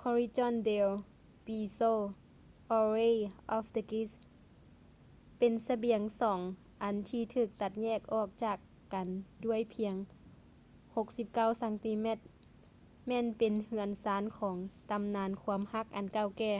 [0.00, 1.04] callejon del
[1.46, 2.14] beso
[2.76, 3.18] alley
[3.56, 4.10] of the kiss
[5.38, 6.40] ເປັນລະບຽງສອງ
[6.82, 8.56] ອັນທີ່ຖືກຕັດແຍກອອກຈາກ
[8.92, 9.06] ກັນ
[9.44, 9.94] ດ້ວຍພຽງ
[10.78, 12.18] 69 ຊັງຕີແມັດ
[13.06, 14.56] ແມ່ນເປັນເຮືອນຊານຂອງ
[14.92, 16.52] ຕຳນານຄວາມຮັກອັນເກົ່າແກ່